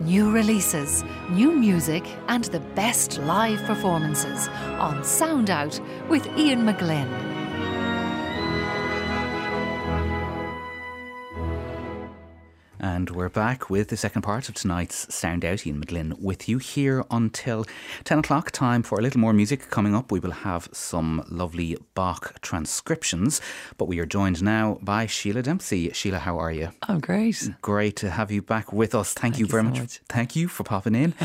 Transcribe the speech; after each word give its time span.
New 0.00 0.30
releases, 0.30 1.02
new 1.30 1.50
music, 1.50 2.04
and 2.28 2.44
the 2.44 2.60
best 2.60 3.18
live 3.18 3.60
performances 3.64 4.46
on 4.78 5.02
Sound 5.02 5.50
Out 5.50 5.80
with 6.08 6.24
Ian 6.38 6.60
McGlynn. 6.60 7.27
And 12.80 13.10
we're 13.10 13.28
back 13.28 13.68
with 13.70 13.88
the 13.88 13.96
second 13.96 14.22
part 14.22 14.48
of 14.48 14.54
tonight's 14.54 15.12
Sound 15.12 15.44
Out. 15.44 15.66
Ian 15.66 15.84
McGlynn 15.84 16.18
with 16.20 16.48
you 16.48 16.58
here 16.58 17.04
until 17.10 17.64
10 18.04 18.20
o'clock. 18.20 18.50
Time 18.52 18.82
for 18.82 18.98
a 18.98 19.02
little 19.02 19.20
more 19.20 19.32
music 19.32 19.68
coming 19.70 19.94
up. 19.94 20.12
We 20.12 20.20
will 20.20 20.30
have 20.30 20.68
some 20.72 21.24
lovely 21.28 21.76
Bach 21.94 22.40
transcriptions, 22.40 23.40
but 23.78 23.86
we 23.86 23.98
are 23.98 24.06
joined 24.06 24.42
now 24.42 24.78
by 24.80 25.06
Sheelagh 25.06 25.42
Dempsey. 25.44 25.88
Sheelagh, 25.90 26.20
how 26.20 26.38
are 26.38 26.52
you? 26.52 26.70
I'm 26.82 27.00
great. 27.00 27.50
Great 27.62 27.96
to 27.96 28.10
have 28.10 28.30
you 28.30 28.42
back 28.42 28.72
with 28.72 28.94
us. 28.94 29.12
Thank, 29.12 29.34
Thank 29.34 29.38
you 29.38 29.46
you 29.46 29.50
very 29.50 29.62
so 29.64 29.68
much. 29.70 29.78
much. 29.78 30.00
Thank 30.08 30.36
you 30.36 30.46
for 30.48 30.62
popping 30.62 30.94
in. 30.94 31.14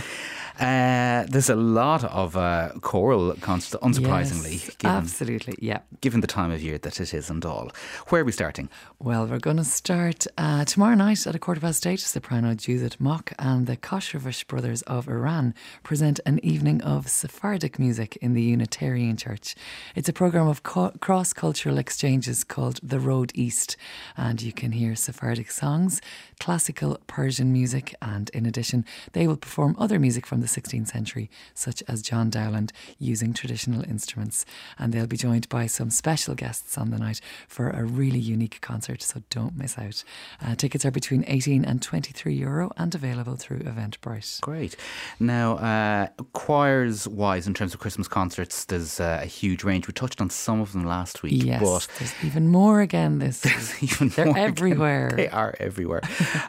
uh, 0.59 1.25
there's 1.30 1.49
a 1.49 1.55
lot 1.55 2.03
of 2.03 2.38
uh, 2.38 2.70
choral 2.81 3.34
const 3.41 3.75
unsurprisingly, 3.81 4.52
Yes, 4.53 4.76
given, 4.76 4.95
absolutely. 4.98 5.55
Yeah. 5.59 5.79
given 6.02 6.21
the 6.21 6.27
time 6.27 6.52
of 6.52 6.62
year 6.62 6.77
that 6.77 6.99
it 6.99 7.13
is 7.13 7.29
and 7.29 7.43
all. 7.45 7.71
Where 8.09 8.21
are 8.21 8.26
we 8.26 8.31
starting? 8.31 8.70
Well, 8.99 9.26
we're 9.26 9.39
going 9.39 9.57
to 9.57 9.63
start 9.63 10.27
uh, 10.38 10.63
tomorrow 10.66 10.95
night 10.95 11.26
at 11.26 11.35
a 11.35 11.39
quarter 11.39 11.59
past 11.59 11.88
eight. 11.88 11.99
Soprano 12.02 12.53
Judith 12.53 12.99
Mok 12.99 13.34
and 13.39 13.66
the 13.66 13.76
Khoshravesh 13.77 14.45
Brothers 14.48 14.81
of 14.84 15.07
Iran 15.07 15.55
present 15.81 16.20
an 16.26 16.39
evening 16.43 16.81
of 16.84 17.09
Sephardic 17.09 17.79
music 17.79 18.15
in 18.21 18.34
the 18.34 18.41
Unitarian 18.43 19.17
Church. 19.17 19.55
It's 19.95 20.09
a 20.09 20.13
program 20.13 20.48
of 20.48 20.62
co- 20.63 20.91
cross 20.99 21.34
cultural 21.34 21.77
exchanges 21.79 22.43
called 22.43 22.79
The 22.84 22.99
Road 22.99 23.31
East, 23.34 23.76
and 24.15 24.41
you 24.41 24.54
can 24.54 24.71
hear 24.73 24.95
Sephardic 24.95 25.49
songs, 25.49 25.99
classical 26.40 26.99
Persian 27.07 27.51
music, 27.51 27.95
and 28.01 28.29
in 28.29 28.45
addition, 28.45 28.85
they 29.13 29.27
will 29.27 29.38
perform 29.38 29.76
other 29.79 29.98
music 29.99 30.26
from 30.27 30.41
the 30.43 30.47
16th 30.61 30.89
century, 30.89 31.29
such 31.54 31.81
as 31.87 32.01
John 32.01 32.29
Dowland, 32.29 32.71
using 32.99 33.34
traditional 33.34 33.84
instruments. 33.84 34.45
And 34.77 34.93
they'll 34.93 35.07
be 35.07 35.18
joined 35.18 35.48
by 35.49 35.68
some 35.68 35.90
special 35.90 36.35
guests 36.35 36.77
on 36.77 36.91
the 36.91 36.99
night 36.99 37.21
for 37.48 37.70
a 37.70 37.84
really 37.84 38.20
unique 38.20 38.59
concert, 38.62 39.01
so 39.01 39.23
don't 39.29 39.57
miss 39.57 39.77
out. 39.79 40.03
Uh, 40.45 40.55
tickets 40.55 40.85
are 40.85 40.91
between 40.91 41.23
18 41.27 41.65
and 41.65 41.81
23 41.81 42.34
euro 42.35 42.71
and 42.77 42.93
available 42.93 43.35
through 43.35 43.59
Eventbrite. 43.59 44.41
Great. 44.41 44.76
Now, 45.20 45.55
uh, 45.57 46.07
choirs 46.34 47.07
wise, 47.07 47.48
in 47.48 47.53
terms 47.53 47.73
of 47.73 47.79
Christmas 47.79 48.07
concerts, 48.07 48.65
there's 48.65 48.99
uh, 48.99 49.20
a 49.21 49.25
huge 49.25 49.63
range. 49.63 49.87
We 49.87 49.93
touched 49.93 50.20
on 50.21 50.29
some 50.29 50.59
of 50.62 50.73
them 50.73 50.85
last 50.85 51.23
week, 51.23 51.43
Yes, 51.43 51.62
but 51.62 51.87
there's 51.99 52.13
even 52.23 52.48
more 52.49 52.81
again 52.81 53.20
this 53.20 53.41
there's 53.48 53.81
even 53.84 54.09
They're 54.09 54.25
more 54.25 54.35
again. 54.35 54.49
everywhere. 54.49 55.13
They 55.15 55.29
are 55.29 55.55
everywhere. 55.59 56.01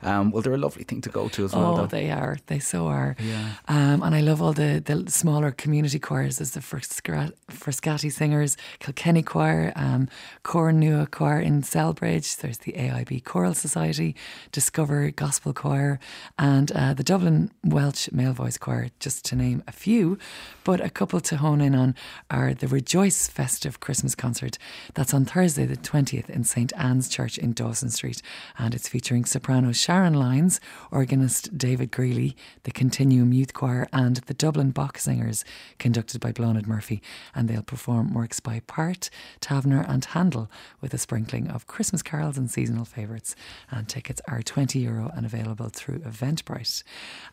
um, 0.02 0.30
well, 0.32 0.42
they're 0.42 0.54
a 0.54 0.58
lovely 0.58 0.84
thing 0.84 1.00
to 1.02 1.10
go 1.10 1.28
to 1.28 1.44
as 1.44 1.54
well. 1.54 1.74
Oh, 1.74 1.76
though. 1.78 1.86
they 1.86 2.10
are. 2.10 2.38
They 2.46 2.58
so 2.58 2.86
are. 2.88 3.16
Yeah. 3.20 3.50
Um, 3.68 3.83
and 3.84 4.14
I 4.14 4.20
love 4.20 4.40
all 4.40 4.52
the, 4.52 4.82
the 4.84 5.10
smaller 5.10 5.50
community 5.50 5.98
choirs. 5.98 6.38
There's 6.38 6.52
the 6.52 6.60
Frasca- 6.60 7.32
Frascati 7.50 8.10
Singers, 8.12 8.56
Kilkenny 8.78 9.22
Choir, 9.22 9.72
um, 9.76 10.08
Cor 10.42 10.70
Nua 10.70 11.10
Choir 11.10 11.40
in 11.40 11.62
Celbridge. 11.62 12.36
There's 12.36 12.58
the 12.58 12.72
AIB 12.72 13.24
Choral 13.24 13.54
Society, 13.54 14.14
Discover 14.52 15.10
Gospel 15.10 15.52
Choir, 15.52 15.98
and 16.38 16.70
uh, 16.72 16.94
the 16.94 17.02
Dublin 17.02 17.50
Welsh 17.64 18.08
Male 18.12 18.32
Voice 18.32 18.58
Choir, 18.58 18.90
just 19.00 19.24
to 19.26 19.36
name 19.36 19.62
a 19.66 19.72
few. 19.72 20.18
But 20.62 20.80
a 20.80 20.88
couple 20.88 21.20
to 21.20 21.36
hone 21.36 21.60
in 21.60 21.74
on 21.74 21.94
are 22.30 22.54
the 22.54 22.68
Rejoice 22.68 23.28
Festive 23.28 23.80
Christmas 23.80 24.14
Concert. 24.14 24.56
That's 24.94 25.12
on 25.12 25.24
Thursday, 25.24 25.66
the 25.66 25.76
20th, 25.76 26.30
in 26.30 26.44
St 26.44 26.72
Anne's 26.76 27.08
Church 27.08 27.38
in 27.38 27.52
Dawson 27.52 27.90
Street. 27.90 28.22
And 28.56 28.74
it's 28.74 28.88
featuring 28.88 29.24
soprano 29.24 29.72
Sharon 29.72 30.14
Lyons, 30.14 30.60
organist 30.90 31.58
David 31.58 31.90
Greeley, 31.90 32.36
the 32.62 32.70
Continuum 32.70 33.32
Youth 33.32 33.52
Choir, 33.52 33.73
and 33.92 34.16
the 34.16 34.34
Dublin 34.34 34.70
Bach 34.70 34.98
Singers, 34.98 35.44
conducted 35.78 36.20
by 36.20 36.32
Blánaid 36.32 36.66
Murphy. 36.66 37.02
And 37.34 37.48
they'll 37.48 37.62
perform 37.62 38.14
works 38.14 38.40
by 38.40 38.60
Pärt, 38.66 39.10
Tavener, 39.40 39.84
and 39.88 40.04
Handel 40.04 40.50
with 40.80 40.94
a 40.94 40.98
sprinkling 40.98 41.48
of 41.48 41.66
Christmas 41.66 42.02
carols 42.02 42.38
and 42.38 42.50
seasonal 42.50 42.84
favourites. 42.84 43.34
And 43.70 43.88
tickets 43.88 44.20
are 44.28 44.42
20 44.42 44.78
euro 44.78 45.10
and 45.14 45.26
available 45.26 45.68
through 45.68 46.00
Eventbrite. 46.00 46.82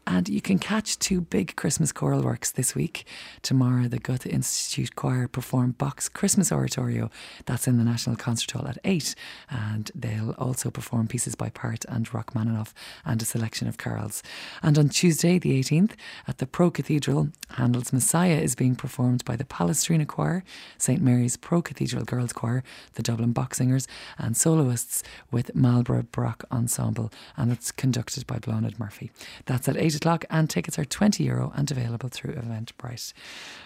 And 0.05 0.27
you 0.27 0.41
can 0.41 0.59
catch 0.59 0.99
two 0.99 1.21
big 1.21 1.55
Christmas 1.55 1.91
choral 1.91 2.23
works 2.23 2.51
this 2.51 2.75
week. 2.75 3.05
Tomorrow, 3.41 3.87
the 3.87 3.99
Goethe 3.99 4.25
Institute 4.25 4.95
Choir 4.95 5.27
perform 5.27 5.71
Bach's 5.71 6.09
Christmas 6.09 6.51
Oratorio. 6.51 7.09
That's 7.45 7.67
in 7.67 7.77
the 7.77 7.83
National 7.83 8.15
Concert 8.15 8.51
Hall 8.51 8.67
at 8.67 8.77
8. 8.83 9.15
And 9.49 9.91
they'll 9.95 10.31
also 10.31 10.69
perform 10.69 11.07
pieces 11.07 11.35
by 11.35 11.49
Pärt 11.49 11.85
and 11.85 12.07
Rachmaninoff 12.13 12.73
and 13.05 13.21
a 13.21 13.25
selection 13.25 13.67
of 13.67 13.77
carols. 13.77 14.23
And 14.61 14.77
on 14.77 14.89
Tuesday, 14.89 15.39
the 15.39 15.59
18th, 15.59 15.91
at 16.31 16.37
the 16.37 16.47
Pro 16.47 16.71
Cathedral, 16.71 17.27
Handel's 17.57 17.91
Messiah 17.91 18.37
is 18.37 18.55
being 18.55 18.73
performed 18.73 19.25
by 19.25 19.35
the 19.35 19.43
Palestrina 19.43 20.07
Choir, 20.07 20.45
St 20.77 21.01
Mary's 21.01 21.35
Pro 21.35 21.61
Cathedral 21.61 22.05
Girls 22.05 22.31
Choir, 22.31 22.63
the 22.93 23.03
Dublin 23.03 23.33
Bach 23.33 23.53
Singers, 23.53 23.85
and 24.17 24.37
soloists 24.37 25.03
with 25.29 25.53
Marlborough 25.53 26.07
Baroque 26.13 26.45
Ensemble. 26.49 27.11
And 27.35 27.51
it's 27.51 27.73
conducted 27.73 28.25
by 28.27 28.37
Blánaid 28.37 28.79
Murphy. 28.79 29.11
That's 29.45 29.67
at 29.67 29.75
8 29.75 29.95
o'clock, 29.95 30.23
and 30.29 30.49
tickets 30.49 30.79
are 30.79 30.85
20 30.85 31.21
euro 31.25 31.51
and 31.53 31.69
available 31.69 32.07
through 32.07 32.35
Eventbrite. 32.35 33.11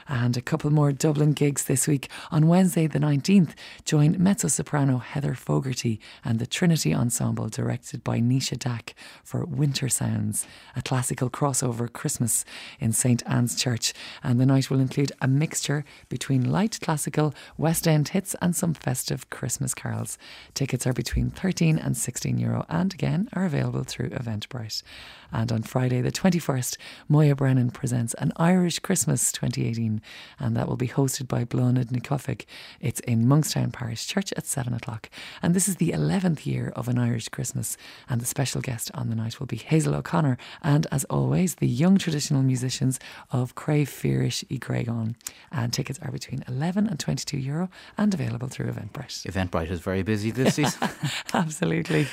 And 0.08 0.36
a 0.36 0.42
couple 0.42 0.72
more 0.72 0.92
Dublin 0.92 1.34
gigs 1.34 1.66
this 1.66 1.88
week. 1.88 2.10
On 2.32 2.48
Wednesday, 2.48 2.88
the 2.88 2.98
19th, 2.98 3.54
join 3.86 4.16
mezzo 4.18 4.48
soprano 4.48 4.98
Heather 4.98 5.36
Fogarty 5.36 6.00
and 6.24 6.40
the 6.40 6.48
Trinity 6.48 6.96
Ensemble, 6.96 7.48
directed 7.48 8.04
by 8.04 8.20
Nisha 8.20 8.58
Dack, 8.58 8.96
for 9.24 9.46
Winter 9.46 9.88
Sounds, 9.88 10.48
a 10.76 10.82
classical 10.82 11.30
crossover 11.30 11.94
Christmas 11.94 12.44
in 12.80 12.92
St 12.92 13.24
Anne's 13.26 13.56
Church. 13.56 13.94
And 14.24 14.40
the 14.40 14.46
night 14.46 14.70
will 14.70 14.80
include 14.80 15.12
a 15.22 15.28
mixture 15.28 15.86
between 16.10 16.52
light 16.52 16.80
classical, 16.82 17.34
West 17.58 17.88
End 17.88 18.10
hits, 18.10 18.36
and 18.42 18.56
some 18.56 18.74
festive 18.74 19.30
Christmas 19.30 19.74
carols. 19.74 20.18
Tickets 20.54 20.86
are 20.88 20.94
between 20.94 21.30
13 21.30 21.78
and 21.78 21.96
16 21.98 22.38
euro 22.38 22.66
and 22.70 22.94
again 22.94 23.30
are 23.34 23.46
available 23.46 23.84
through 23.84 24.10
Eventbrite. 24.10 24.84
And 25.32 25.52
on 25.52 25.64
Friday, 25.64 26.02
the 26.02 26.12
21st, 26.12 26.78
Moya 27.10 27.36
Brennan 27.36 27.72
presents 27.72 28.14
an 28.16 28.32
Irish 28.38 28.80
Christmas 28.80 29.32
2018, 29.32 30.02
and 30.40 30.56
that 30.56 30.68
will 30.68 30.78
be 30.78 30.88
hosted 30.88 31.28
by 31.28 31.44
Bláthnaid 31.44 31.92
Ní 31.92 32.02
Chofaigh. 32.02 32.46
It's 32.80 33.02
in 33.02 33.26
Monkstown 33.26 33.74
Parish 33.74 34.08
Church 34.08 34.32
at 34.38 34.46
7 34.46 34.74
o'clock. 34.74 35.10
And 35.42 35.54
this 35.54 35.68
is 35.68 35.76
the 35.76 35.92
11th 35.92 36.46
year 36.46 36.72
of 36.76 36.88
an 36.88 36.98
Irish 36.98 37.28
Christmas, 37.30 37.76
and 38.08 38.22
the 38.22 38.26
special 38.26 38.62
guest 38.62 38.92
on 38.94 39.10
the 39.10 39.16
night 39.16 39.40
will 39.40 39.48
be 39.48 39.58
Hazel 39.58 39.96
O'Connor, 39.96 40.38
and 40.62 40.88
as 40.92 41.04
always, 41.06 41.56
the 41.56 41.68
young 41.68 41.98
traditional 41.98 42.44
musicians 42.46 43.00
of 43.32 43.56
Crave 43.56 43.90
Fearish 43.90 44.44
y 44.50 44.58
Gregon. 44.58 45.16
And 45.52 45.74
tickets 45.74 46.00
are 46.02 46.12
between 46.12 46.44
11 46.48 46.88
and 46.88 47.00
22 47.00 47.38
euro 47.38 47.70
and 47.98 48.14
available 48.14 48.48
through 48.48 48.68
Eventbrite. 48.68 49.26
Eventbrite 49.32 49.70
is 49.72 49.80
very 49.80 50.04
busy 50.04 50.32
this 50.32 50.56
season. 50.56 50.90
Absolutely. 51.34 52.08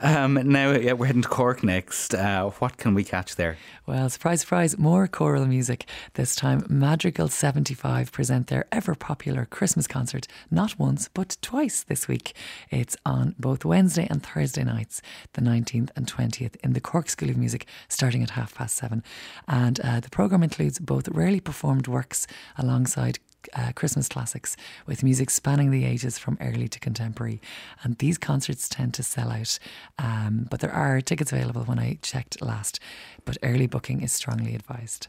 um, 0.00 0.34
now, 0.34 0.72
yeah, 0.72 0.92
we're 0.92 1.06
heading 1.06 1.22
to 1.22 1.28
Cork 1.28 1.62
next. 1.62 2.14
Uh, 2.14 2.50
what 2.50 2.76
can 2.76 2.94
we 2.94 3.04
catch 3.04 3.36
there? 3.36 3.56
Well, 3.86 4.08
surprise, 4.10 4.40
surprise, 4.42 4.78
more 4.78 5.06
choral 5.08 5.46
music. 5.46 5.86
This 6.14 6.36
time, 6.36 6.64
Madrigal 6.68 7.28
75 7.28 8.12
present 8.12 8.46
their 8.46 8.66
ever 8.70 8.94
popular 8.94 9.44
Christmas 9.44 9.86
concert, 9.86 10.26
not 10.50 10.78
once, 10.78 11.08
but 11.12 11.36
twice 11.42 11.82
this 11.82 12.08
week. 12.08 12.34
It's 12.70 12.96
on 13.04 13.34
both 13.38 13.64
Wednesday 13.64 14.06
and 14.08 14.22
Thursday 14.22 14.64
nights, 14.64 15.02
the 15.32 15.40
19th 15.40 15.90
and 15.96 16.06
20th, 16.06 16.56
in 16.62 16.72
the 16.72 16.80
Cork 16.80 17.08
School 17.08 17.30
of 17.30 17.36
Music, 17.36 17.66
starting 17.88 18.22
at 18.22 18.30
half 18.30 18.54
past 18.54 18.76
seven. 18.76 19.02
And 19.48 19.71
uh, 19.80 20.00
the 20.00 20.10
programme 20.10 20.42
includes 20.42 20.78
both 20.78 21.08
rarely 21.08 21.40
performed 21.40 21.88
works 21.88 22.26
alongside 22.56 23.18
uh, 23.54 23.72
Christmas 23.74 24.08
classics 24.08 24.56
with 24.86 25.02
music 25.02 25.30
spanning 25.30 25.70
the 25.70 25.84
ages 25.84 26.18
from 26.18 26.38
early 26.40 26.68
to 26.68 26.80
contemporary. 26.80 27.40
And 27.82 27.98
these 27.98 28.18
concerts 28.18 28.68
tend 28.68 28.94
to 28.94 29.02
sell 29.02 29.30
out, 29.30 29.58
um, 29.98 30.46
but 30.50 30.60
there 30.60 30.72
are 30.72 31.00
tickets 31.00 31.32
available 31.32 31.62
when 31.64 31.78
I 31.78 31.98
checked 32.02 32.42
last. 32.42 32.80
But 33.24 33.38
early 33.42 33.66
booking 33.66 34.02
is 34.02 34.12
strongly 34.12 34.54
advised. 34.54 35.06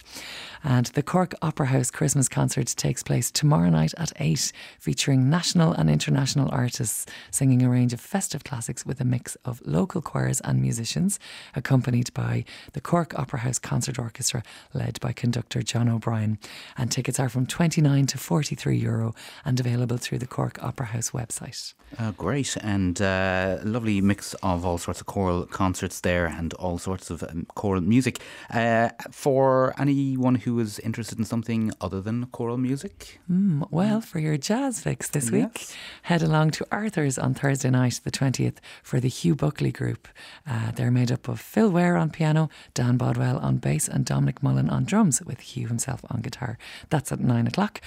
And 0.63 0.85
the 0.87 1.01
Cork 1.01 1.33
Opera 1.41 1.67
House 1.67 1.89
Christmas 1.89 2.29
concert 2.29 2.67
takes 2.67 3.01
place 3.01 3.31
tomorrow 3.31 3.69
night 3.69 3.93
at 3.97 4.11
8, 4.19 4.51
featuring 4.79 5.29
national 5.29 5.73
and 5.73 5.89
international 5.89 6.49
artists 6.51 7.05
singing 7.31 7.63
a 7.63 7.69
range 7.69 7.91
of 7.91 7.99
festive 7.99 8.43
classics 8.43 8.85
with 8.85 9.01
a 9.01 9.05
mix 9.05 9.35
of 9.45 9.61
local 9.65 10.01
choirs 10.01 10.41
and 10.41 10.61
musicians, 10.61 11.19
accompanied 11.55 12.13
by 12.13 12.45
the 12.73 12.81
Cork 12.81 13.17
Opera 13.17 13.39
House 13.39 13.59
Concert 13.59 13.97
Orchestra, 13.97 14.43
led 14.73 14.99
by 14.99 15.11
conductor 15.11 15.61
John 15.63 15.89
O'Brien. 15.89 16.37
And 16.77 16.91
tickets 16.91 17.19
are 17.19 17.29
from 17.29 17.45
29 17.45 18.05
to 18.07 18.17
43 18.23 18.77
euro 18.77 19.13
and 19.45 19.59
available 19.59 19.97
through 19.97 20.19
the 20.19 20.27
Cork 20.27 20.63
Opera 20.63 20.87
House 20.87 21.11
website. 21.11 21.73
Uh, 21.99 22.11
great 22.11 22.57
and 22.57 23.01
uh, 23.01 23.59
lovely 23.63 24.01
mix 24.01 24.33
of 24.35 24.65
all 24.65 24.77
sorts 24.77 24.99
of 24.99 25.05
choral 25.05 25.45
concerts 25.45 26.01
there 26.01 26.25
and 26.25 26.53
all 26.55 26.77
sorts 26.77 27.11
of 27.11 27.21
um, 27.23 27.45
choral 27.53 27.81
music. 27.81 28.19
Uh, 28.51 28.89
for 29.11 29.73
anyone 29.77 30.35
who 30.35 30.59
is 30.59 30.79
interested 30.79 31.19
in 31.19 31.25
something 31.25 31.71
other 31.81 32.01
than 32.01 32.25
choral 32.27 32.57
music? 32.57 33.19
Mm, 33.31 33.67
well, 33.69 34.01
for 34.01 34.19
your 34.19 34.37
jazz 34.37 34.79
fix 34.79 35.09
this 35.09 35.29
week, 35.29 35.67
head 36.03 36.23
along 36.23 36.51
to 36.51 36.67
Arthur's 36.71 37.17
on 37.17 37.33
Thursday 37.33 37.69
night, 37.69 37.99
the 38.03 38.11
20th, 38.11 38.57
for 38.81 38.99
the 38.99 39.09
Hugh 39.09 39.35
Buckley 39.35 39.71
Group. 39.71 40.07
Uh, 40.47 40.71
they're 40.71 40.91
made 40.91 41.11
up 41.11 41.27
of 41.27 41.39
Phil 41.39 41.69
Ware 41.69 41.97
on 41.97 42.09
piano, 42.09 42.49
Dan 42.73 42.97
Bodwell 42.97 43.37
on 43.37 43.57
bass, 43.57 43.87
and 43.87 44.05
Dominic 44.05 44.41
Mullen 44.41 44.69
on 44.69 44.85
drums, 44.85 45.21
with 45.21 45.41
Hugh 45.41 45.67
himself 45.67 46.01
on 46.09 46.21
guitar. 46.21 46.57
That's 46.89 47.11
at 47.11 47.19
nine 47.19 47.47
o'clock. 47.47 47.81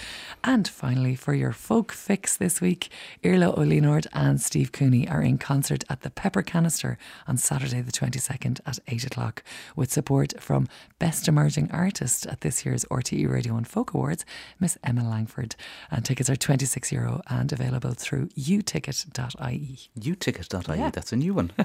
And 0.44 0.66
finally, 0.66 1.14
for 1.14 1.34
your 1.34 1.52
folk 1.52 1.92
fix 1.92 2.36
this 2.36 2.60
week, 2.60 2.88
Iarla 3.24 3.54
Ó 3.56 3.66
Lionáird 3.66 4.06
and 4.12 4.40
Steve 4.40 4.72
Cooney 4.72 5.08
are 5.08 5.22
in 5.22 5.38
concert 5.38 5.84
at 5.88 6.02
the 6.02 6.10
Pepper 6.10 6.42
Canister 6.42 6.98
on 7.26 7.36
Saturday, 7.36 7.80
the 7.80 7.92
22nd 7.92 8.60
at 8.66 8.78
8 8.88 9.06
o'clock, 9.06 9.42
with 9.74 9.92
support 9.92 10.40
from 10.40 10.68
Best 10.98 11.28
Emerging 11.28 11.70
Artist 11.70 12.26
at 12.26 12.40
this 12.40 12.64
year's 12.64 12.84
RTE 12.86 13.30
Radio 13.30 13.56
and 13.56 13.66
Folk 13.66 13.94
Awards, 13.94 14.24
Miss 14.60 14.78
Emma 14.84 15.08
Langford. 15.08 15.56
And 15.90 16.04
tickets 16.04 16.30
are 16.30 16.36
26 16.36 16.92
euro 16.92 17.22
and 17.28 17.52
available 17.52 17.92
through 17.92 18.28
uticket.ie. 18.28 19.78
uticket.ie, 19.98 20.78
yeah. 20.78 20.90
that's 20.90 21.12
a 21.12 21.16
new 21.16 21.34
one. 21.34 21.52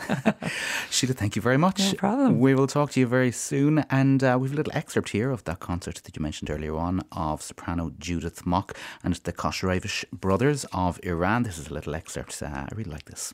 Sheelagh, 0.90 1.16
thank 1.16 1.36
you 1.36 1.42
very 1.42 1.58
much. 1.58 1.80
No 1.80 1.94
problem. 1.94 2.40
We 2.40 2.56
will 2.56 2.68
talk 2.68 2.92
to 2.92 3.00
you 3.00 3.08
very 3.08 3.32
soon. 3.32 3.86
And 3.90 4.24
uh, 4.24 4.38
we 4.40 4.48
have 4.48 4.54
a 4.54 4.58
little 4.58 4.74
excerpt 4.76 5.10
here 5.10 5.32
of 5.32 5.44
that 5.46 5.60
concert 5.60 6.02
that 6.04 6.16
you 6.16 6.22
mentioned 6.22 6.50
earlier 6.50 6.76
on 6.76 7.04
of 7.12 7.42
soprano 7.42 7.92
Judith 8.00 8.46
Mok 8.52 8.78
and 9.04 9.14
the 9.16 9.34
Khoshravesh 9.34 10.04
brothers 10.12 10.66
of 10.74 11.00
Iran. 11.04 11.44
This 11.44 11.58
is 11.58 11.68
a 11.70 11.74
little 11.74 11.96
excerpt. 11.96 12.42
Uh, 12.44 12.48
I 12.48 12.70
really 12.76 12.92
like 12.92 13.06
this. 13.06 13.34